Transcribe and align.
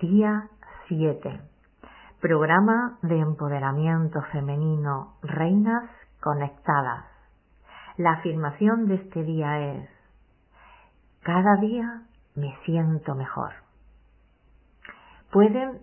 Día 0.00 0.48
7. 0.86 1.40
Programa 2.20 2.98
de 3.02 3.18
empoderamiento 3.18 4.20
femenino 4.30 5.14
Reinas 5.22 5.90
Conectadas. 6.20 7.06
La 7.96 8.12
afirmación 8.12 8.86
de 8.86 8.96
este 8.96 9.24
día 9.24 9.72
es, 9.72 9.88
cada 11.22 11.56
día 11.56 12.02
me 12.36 12.54
siento 12.64 13.14
mejor. 13.16 13.50
Pueden 15.32 15.80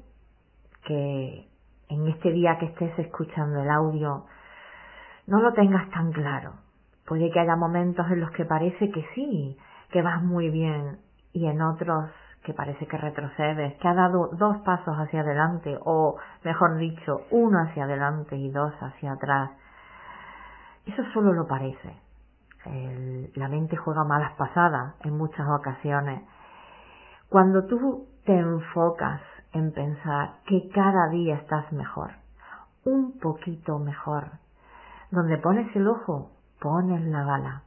que 0.85 1.49
en 1.89 2.07
este 2.07 2.31
día 2.31 2.57
que 2.57 2.67
estés 2.67 2.97
escuchando 2.99 3.63
el 3.63 3.69
audio 3.69 4.27
no 5.27 5.41
lo 5.41 5.51
tengas 5.53 5.89
tan 5.89 6.13
claro. 6.13 6.53
Puede 7.05 7.31
que 7.31 7.39
haya 7.39 7.55
momentos 7.57 8.05
en 8.11 8.21
los 8.21 8.31
que 8.31 8.45
parece 8.45 8.91
que 8.91 9.05
sí, 9.13 9.57
que 9.91 10.01
vas 10.01 10.23
muy 10.23 10.49
bien 10.51 10.99
y 11.33 11.47
en 11.47 11.61
otros 11.61 12.11
que 12.45 12.53
parece 12.53 12.85
que 12.85 12.97
retrocedes, 12.97 13.73
que 13.79 13.87
ha 13.87 13.93
dado 13.93 14.29
dos 14.33 14.57
pasos 14.59 14.95
hacia 14.97 15.21
adelante 15.21 15.77
o, 15.83 16.17
mejor 16.43 16.77
dicho, 16.77 17.21
uno 17.31 17.59
hacia 17.59 17.85
adelante 17.85 18.37
y 18.37 18.49
dos 18.51 18.71
hacia 18.79 19.13
atrás. 19.13 19.51
Eso 20.85 21.03
solo 21.13 21.33
lo 21.33 21.47
parece. 21.47 21.99
la 23.35 23.47
mente 23.47 23.75
juega 23.75 24.03
malas 24.03 24.33
pasadas 24.33 24.95
en 25.01 25.17
muchas 25.17 25.47
ocasiones. 25.47 26.23
Cuando 27.29 27.65
tú 27.65 28.07
te 28.25 28.37
enfocas 28.37 29.21
en 29.53 29.71
pensar 29.71 30.35
que 30.45 30.69
cada 30.69 31.09
día 31.09 31.35
estás 31.35 31.71
mejor, 31.71 32.11
un 32.85 33.19
poquito 33.19 33.79
mejor, 33.79 34.25
donde 35.11 35.37
pones 35.37 35.75
el 35.75 35.87
ojo, 35.87 36.31
pones 36.59 37.01
la 37.05 37.23
bala. 37.23 37.63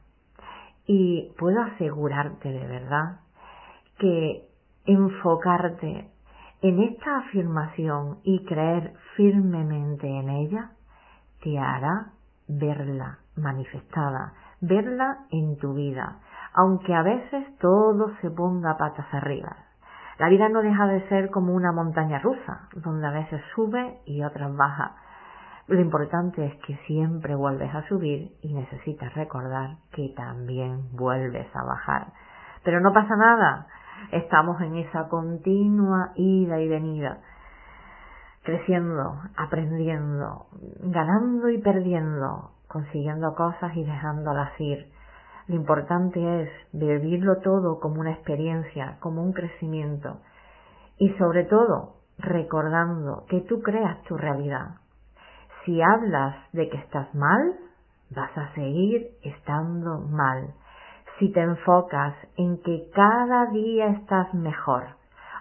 Y 0.85 1.33
puedo 1.37 1.61
asegurarte 1.61 2.51
de 2.51 2.67
verdad 2.67 3.19
que 3.99 4.48
enfocarte 4.85 6.09
en 6.61 6.79
esta 6.81 7.19
afirmación 7.19 8.19
y 8.23 8.43
creer 8.45 8.93
firmemente 9.15 10.07
en 10.07 10.29
ella 10.29 10.71
te 11.41 11.57
hará 11.57 12.11
verla 12.47 13.19
manifestada, 13.37 14.33
verla 14.59 15.19
en 15.31 15.57
tu 15.57 15.73
vida, 15.73 16.17
aunque 16.53 16.93
a 16.93 17.01
veces 17.01 17.57
todo 17.59 18.11
se 18.21 18.29
ponga 18.29 18.77
patas 18.77 19.05
arriba. 19.13 19.55
La 20.17 20.27
vida 20.27 20.49
no 20.49 20.61
deja 20.61 20.85
de 20.87 21.07
ser 21.07 21.29
como 21.29 21.53
una 21.53 21.71
montaña 21.71 22.19
rusa, 22.19 22.67
donde 22.73 23.07
a 23.07 23.11
veces 23.11 23.41
sube 23.55 24.01
y 24.05 24.23
otras 24.23 24.53
baja. 24.53 24.95
Lo 25.67 25.79
importante 25.79 26.45
es 26.45 26.55
que 26.65 26.75
siempre 26.87 27.35
vuelves 27.35 27.73
a 27.73 27.87
subir 27.87 28.33
y 28.41 28.53
necesitas 28.53 29.13
recordar 29.13 29.77
que 29.93 30.09
también 30.17 30.89
vuelves 30.91 31.47
a 31.55 31.63
bajar. 31.63 32.07
Pero 32.63 32.81
no 32.81 32.91
pasa 32.91 33.15
nada, 33.15 33.67
estamos 34.11 34.61
en 34.61 34.77
esa 34.77 35.07
continua 35.07 36.11
ida 36.15 36.59
y 36.59 36.67
venida, 36.67 37.19
creciendo, 38.43 39.21
aprendiendo, 39.35 40.47
ganando 40.81 41.49
y 41.49 41.57
perdiendo, 41.59 42.51
consiguiendo 42.67 43.35
cosas 43.35 43.75
y 43.75 43.83
dejándolas 43.83 44.59
ir. 44.59 44.91
Lo 45.47 45.55
importante 45.55 46.43
es 46.43 46.49
vivirlo 46.71 47.37
todo 47.37 47.79
como 47.79 48.01
una 48.01 48.11
experiencia, 48.11 48.97
como 48.99 49.23
un 49.23 49.33
crecimiento 49.33 50.19
y 50.97 51.09
sobre 51.17 51.45
todo 51.45 51.95
recordando 52.17 53.25
que 53.29 53.41
tú 53.41 53.61
creas 53.61 54.01
tu 54.03 54.17
realidad. 54.17 54.75
Si 55.65 55.81
hablas 55.81 56.35
de 56.53 56.69
que 56.69 56.77
estás 56.77 57.13
mal, 57.15 57.55
vas 58.11 58.37
a 58.37 58.53
seguir 58.53 59.11
estando 59.23 59.99
mal 59.99 60.53
si 61.19 61.29
te 61.33 61.41
enfocas 61.41 62.15
en 62.37 62.61
que 62.63 62.89
cada 62.95 63.47
día 63.47 63.87
estás 63.87 64.33
mejor, 64.33 64.87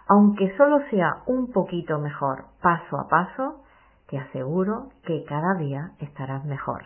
aunque 0.08 0.54
solo 0.56 0.80
sea 0.90 1.22
un 1.26 1.52
poquito 1.52 1.98
mejor, 2.00 2.46
paso 2.60 2.98
a 2.98 3.08
paso, 3.08 3.62
te 4.08 4.18
aseguro 4.18 4.88
que 5.04 5.24
cada 5.24 5.54
día 5.54 5.92
estarás 6.00 6.44
mejor. 6.44 6.82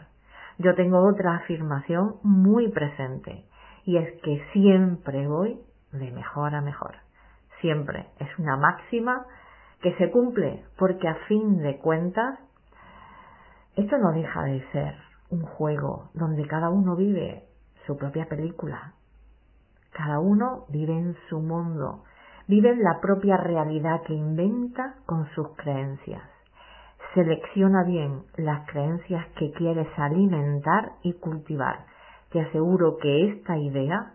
Yo 0.58 0.75
tengo 0.75 0.98
otra 0.98 1.36
afirmación 1.36 2.17
muy 2.23 2.69
presente 2.69 3.47
y 3.85 3.97
es 3.97 4.20
que 4.23 4.45
siempre 4.52 5.27
voy 5.27 5.58
de 5.92 6.11
mejor 6.11 6.55
a 6.55 6.61
mejor. 6.61 6.97
Siempre 7.61 8.08
es 8.19 8.39
una 8.39 8.57
máxima 8.57 9.25
que 9.81 9.95
se 9.97 10.11
cumple 10.11 10.64
porque 10.79 11.08
a 11.08 11.14
fin 11.27 11.58
de 11.58 11.79
cuentas 11.79 12.39
esto 13.77 13.97
no 13.97 14.13
deja 14.13 14.42
de 14.42 14.63
ser 14.73 14.95
un 15.31 15.42
juego 15.42 16.11
donde 16.13 16.47
cada 16.47 16.69
uno 16.69 16.95
vive 16.95 17.45
su 17.87 17.97
propia 17.97 18.27
película. 18.27 18.93
Cada 19.93 20.19
uno 20.20 20.65
vive 20.69 20.93
en 20.93 21.17
su 21.29 21.41
mundo, 21.41 22.05
vive 22.48 22.70
en 22.70 22.83
la 22.83 23.01
propia 23.01 23.37
realidad 23.37 24.03
que 24.03 24.15
inventa 24.15 24.95
con 25.07 25.29
sus 25.35 25.48
creencias. 25.57 26.23
Selecciona 27.15 27.85
bien 27.85 28.23
las 28.37 28.67
creencias 28.70 29.27
que 29.37 29.53
quieres 29.53 29.89
alimentar 29.97 30.93
y 31.03 31.13
cultivar. 31.15 31.85
Te 32.31 32.41
aseguro 32.41 32.97
que 32.97 33.29
esta 33.29 33.59
idea, 33.59 34.14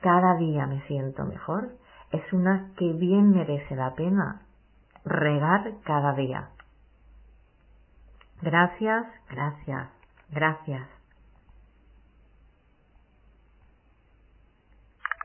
cada 0.00 0.36
día 0.36 0.66
me 0.66 0.80
siento 0.82 1.24
mejor, 1.24 1.70
es 2.12 2.32
una 2.32 2.70
que 2.76 2.92
bien 2.92 3.30
merece 3.30 3.74
la 3.74 3.94
pena 3.94 4.42
regar 5.04 5.72
cada 5.84 6.12
día. 6.12 6.50
Gracias, 8.42 9.06
gracias, 9.28 9.88
gracias. 10.30 10.96